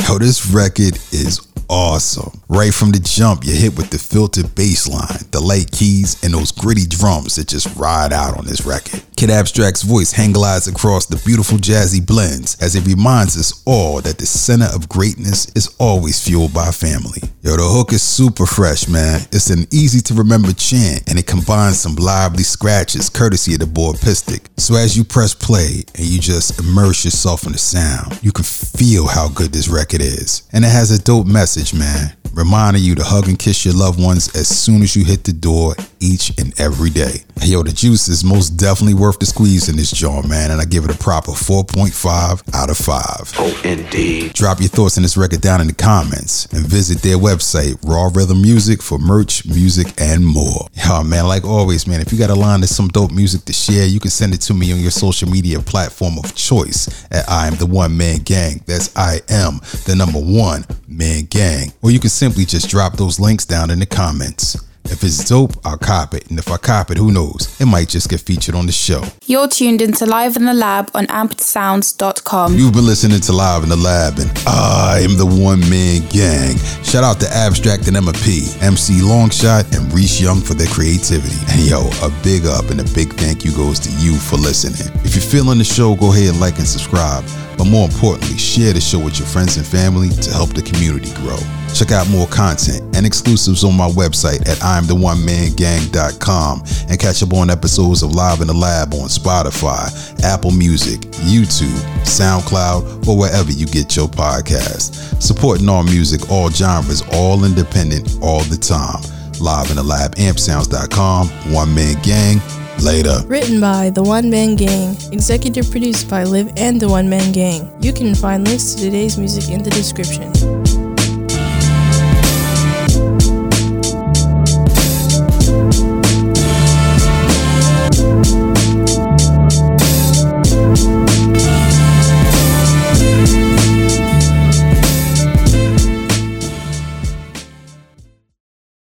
Yo, 0.08 0.18
this 0.18 0.46
record 0.48 0.96
is 1.12 1.46
awesome. 1.70 2.42
Right 2.48 2.74
from 2.74 2.92
the 2.92 3.00
jump, 3.00 3.44
you're 3.44 3.56
hit 3.56 3.78
with 3.78 3.90
the 3.90 4.00
filtered 4.00 4.56
bass 4.56 4.88
line, 4.88 5.28
the 5.32 5.42
light 5.42 5.72
keys, 5.72 6.24
and 6.24 6.34
those 6.34 6.52
gritty 6.52 6.86
drums 6.86 7.36
that 7.36 7.48
just 7.48 7.76
ride 7.76 8.14
out 8.14 8.38
on 8.38 8.46
this 8.46 8.66
record. 8.66 9.04
Kid 9.18 9.32
Abstract's 9.32 9.82
voice 9.82 10.12
hang 10.12 10.32
glides 10.32 10.68
across 10.68 11.08
the 11.08 11.20
beautiful 11.26 11.58
jazzy 11.58 12.06
blends 12.06 12.56
as 12.62 12.76
it 12.76 12.86
reminds 12.86 13.36
us 13.36 13.64
all 13.66 14.00
that 14.02 14.20
the 14.20 14.28
center 14.28 14.68
of 14.76 14.88
greatness 14.88 15.52
is 15.56 15.76
always 15.80 16.24
fueled 16.24 16.54
by 16.54 16.70
family. 16.70 17.24
Yo, 17.42 17.58
the 17.58 17.64
hook 17.64 17.94
is 17.94 18.04
super 18.04 18.46
fresh, 18.46 18.88
man. 18.88 19.22
It's 19.32 19.50
an 19.50 19.66
easy 19.72 20.02
to 20.02 20.14
remember 20.14 20.54
chant 20.54 21.10
and 21.10 21.18
it 21.18 21.26
combines 21.26 21.80
some 21.80 21.96
lively 21.96 22.44
scratches 22.44 23.10
courtesy 23.10 23.54
of 23.54 23.60
the 23.62 23.66
boy 23.66 23.94
Pistic. 23.94 24.46
So 24.58 24.76
as 24.76 24.96
you 24.96 25.04
press 25.04 25.34
play 25.34 25.84
and 25.96 26.06
you 26.06 26.20
just 26.20 26.60
immerse 26.60 27.04
yourself 27.04 27.48
in 27.48 27.54
the 27.54 27.58
sound, 27.58 28.20
you 28.22 28.32
can 28.32 28.46
feel 28.46 29.08
how 29.08 29.30
good 29.30 29.52
this 29.52 29.68
record 29.68 30.02
is. 30.02 30.48
And 30.54 30.64
it 30.64 30.70
has 30.70 30.92
a 30.92 31.02
dope 31.02 31.26
message, 31.26 31.74
man, 31.74 32.16
reminding 32.34 32.84
you 32.84 32.94
to 32.94 33.04
hug 33.04 33.28
and 33.28 33.40
kiss 33.40 33.66
your 33.66 33.74
loved 33.74 34.00
ones 34.00 34.36
as 34.36 34.48
soon 34.48 34.84
as 34.84 34.96
you 34.96 35.04
hit 35.04 35.24
the 35.24 35.34
door 35.34 35.74
each 36.00 36.38
and 36.38 36.54
every 36.60 36.92
day. 36.92 37.24
Yo, 37.48 37.64
the 37.64 37.72
juice 37.72 38.10
is 38.10 38.26
most 38.26 38.58
definitely 38.58 38.94
worth 38.94 39.20
the 39.20 39.26
squeeze 39.26 39.70
in 39.70 39.78
this 39.78 39.90
joint, 39.90 40.28
man, 40.28 40.52
and 40.52 40.60
I 40.60 40.66
give 40.66 40.84
it 40.84 40.94
a 40.94 40.98
proper 40.98 41.32
4.5 41.32 42.54
out 42.54 42.70
of 42.70 42.76
5. 42.76 43.36
Oh, 43.38 43.62
indeed. 43.64 44.34
Drop 44.34 44.60
your 44.60 44.68
thoughts 44.68 44.98
on 44.98 45.04
this 45.04 45.16
record 45.16 45.40
down 45.40 45.62
in 45.62 45.68
the 45.68 45.74
comments 45.74 46.48
and 46.48 46.68
visit 46.68 47.02
their 47.02 47.16
website, 47.16 47.78
Raw 47.88 48.10
Rhythm 48.14 48.42
Music, 48.42 48.82
for 48.82 49.00
merch, 49.00 49.46
music, 49.46 49.88
and 49.98 50.28
more. 50.28 50.68
Yo, 50.74 51.06
man, 51.06 51.26
like 51.26 51.46
always, 51.46 51.88
man, 51.88 52.02
if 52.02 52.12
you 52.12 52.20
got 52.20 52.30
a 52.30 52.36
line 52.36 52.64
of 52.64 52.68
some 52.70 52.90
dope 52.90 53.14
music 53.14 53.46
to 53.46 53.54
share, 53.54 53.88
you 53.88 54.02
can 54.02 54.12
send 54.12 54.34
it 54.34 54.42
to 54.42 54.54
me 54.54 54.74
on 54.74 54.82
your 54.82 54.92
social 54.92 55.30
media 55.30 55.62
platform 55.62 56.18
of 56.22 56.36
choice 56.36 57.08
at 57.12 57.30
I 57.30 57.48
am 57.48 57.56
the 57.56 57.66
one 57.66 57.96
man 57.96 58.24
gang. 58.24 58.62
That's 58.66 58.94
I 58.98 59.22
am 59.30 59.62
the 59.86 59.96
number 59.96 60.20
one 60.20 60.66
man 60.86 61.24
gang. 61.30 61.72
Or 61.82 61.92
you 61.92 62.02
can 62.02 62.10
simply 62.10 62.44
just 62.44 62.68
drop 62.70 62.98
those 62.98 63.22
links 63.22 63.46
down 63.46 63.70
in 63.70 63.80
the 63.80 63.86
comments. 63.86 64.62
If 64.90 65.04
it's 65.04 65.28
dope, 65.28 65.52
I'll 65.66 65.78
cop 65.78 66.14
it. 66.14 66.30
And 66.30 66.40
if 66.40 66.50
I 66.50 66.58
cop 66.58 66.92
it, 66.92 66.98
who 66.98 67.12
knows? 67.12 67.56
It 67.60 67.66
might 67.66 67.90
just 67.90 68.10
get 68.10 68.22
featured 68.22 68.56
on 68.56 68.66
the 68.66 68.72
show. 68.72 69.04
You're 69.26 69.48
tuned 69.48 69.82
into 69.82 70.06
Live 70.06 70.36
in 70.36 70.46
the 70.46 70.54
Lab 70.54 70.90
on 70.94 71.08
ampedsounds.com. 71.08 72.56
You've 72.56 72.74
been 72.74 72.86
listening 72.86 73.20
to 73.22 73.34
Live 73.34 73.64
in 73.64 73.70
the 73.70 73.76
Lab, 73.76 74.20
and 74.20 74.32
I 74.48 75.02
am 75.04 75.18
the 75.18 75.26
one 75.26 75.60
man 75.70 76.08
gang. 76.10 76.58
Shout 76.84 77.04
out 77.04 77.20
to 77.20 77.28
Abstract 77.30 77.88
and 77.88 77.98
Emma 77.98 78.14
P, 78.14 78.48
MC 78.62 79.02
Longshot, 79.02 79.76
and 79.78 79.94
Reese 79.94 80.22
Young 80.22 80.42
for 80.42 80.54
their 80.54 80.68
creativity. 80.68 81.38
And 81.52 81.62
yo, 81.62 81.90
a 82.02 82.12
big 82.24 82.46
up 82.46 82.70
and 82.70 82.80
a 82.80 82.86
big 82.96 83.14
thank 83.14 83.44
you 83.44 83.52
goes 83.52 83.80
to 83.80 83.92
you 84.04 84.16
for 84.16 84.38
listening. 84.38 84.88
If 85.04 85.16
you're 85.16 85.22
feeling 85.22 85.58
the 85.58 85.64
show, 85.64 85.96
go 85.96 86.12
ahead 86.14 86.30
and 86.30 86.40
like 86.40 86.58
and 86.58 86.68
subscribe. 86.68 87.24
But 87.58 87.68
more 87.68 87.86
importantly, 87.86 88.38
share 88.38 88.74
the 88.74 88.82
show 88.82 89.00
with 89.00 89.18
your 89.18 89.28
friends 89.28 89.58
and 89.58 89.66
family 89.66 90.10
to 90.10 90.32
help 90.32 90.54
the 90.54 90.62
community 90.62 91.12
grow. 91.16 91.40
Check 91.74 91.92
out 91.92 92.08
more 92.10 92.28
content 92.28 92.96
and 92.96 93.06
exclusives 93.06 93.64
on 93.64 93.76
my 93.76 93.90
website 93.90 94.48
at 94.48 94.58
I'mTheOneManGang.com 94.60 96.64
and 96.90 97.00
catch 97.00 97.24
up 97.24 97.34
on 97.34 97.50
episodes 97.50 98.04
of 98.04 98.14
Live 98.14 98.42
in 98.42 98.48
the 98.48 98.54
Lab 98.54 98.94
on 98.94 99.10
Spotify, 99.10 99.90
Apple 100.24 100.52
Music, 100.52 101.02
YouTube, 101.26 101.80
SoundCloud, 102.04 103.08
or 103.08 103.18
wherever 103.18 103.52
you 103.52 103.66
get 103.66 103.96
your 103.96 104.08
podcast. 104.08 105.22
Supporting 105.22 105.68
all 105.68 105.84
music, 105.84 106.30
all 106.32 106.50
genres, 106.50 107.04
all 107.14 107.44
independent, 107.44 108.18
all 108.22 108.42
the 108.42 108.58
time. 108.58 109.02
Live 109.40 109.70
in 109.70 109.76
the 109.76 109.84
Lab, 109.84 110.16
ampsounds.com, 110.16 111.28
One 111.54 111.76
Man 111.76 112.02
Gang. 112.02 112.42
Later. 112.84 113.22
Written 113.28 113.60
by 113.60 113.90
The 113.90 114.04
One 114.04 114.30
Man 114.30 114.56
Gang, 114.56 114.96
executive 115.12 115.70
produced 115.72 116.10
by 116.10 116.24
Liv 116.24 116.52
and 116.58 116.80
The 116.80 116.88
One 116.88 117.10
Man 117.10 117.32
Gang. 117.32 117.72
You 117.82 117.92
can 117.92 118.16
find 118.16 118.48
links 118.48 118.76
to 118.76 118.82
today's 118.82 119.18
music 119.18 119.50
in 119.54 119.64
the 119.64 119.70
description. 119.70 120.57